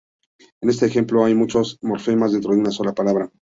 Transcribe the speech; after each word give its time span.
En 0.61 0.69
este 0.71 0.87
ejemplo, 0.87 1.25
hay 1.25 1.35
muchos 1.35 1.77
morfemas 1.83 2.31
dentro 2.31 2.53
de 2.53 2.57
una 2.61 2.71
sola 2.71 2.91
palabra. 2.95 3.29